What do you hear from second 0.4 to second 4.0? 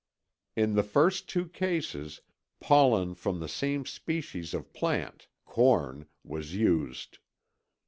In the first two cases pollen from the same